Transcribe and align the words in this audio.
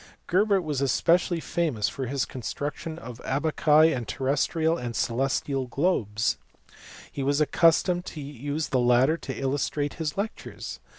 Gerbert 0.25 0.61
was 0.63 0.81
especially 0.81 1.39
famous 1.39 1.87
for 1.87 2.07
his 2.07 2.25
construction 2.25 2.97
of 2.97 3.19
abaci 3.23 3.95
and 3.95 4.01
of 4.01 4.07
terrestrial 4.07 4.75
and 4.75 4.95
celestial 4.95 5.67
globes; 5.67 6.39
he 7.11 7.21
was 7.21 7.39
accustomed 7.39 8.03
to 8.05 8.19
use 8.19 8.69
the 8.69 8.79
latter 8.79 9.15
to 9.17 9.39
illustrate 9.39 9.93
his 9.93 10.17
lectures. 10.17 10.79